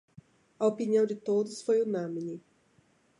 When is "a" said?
0.59-0.65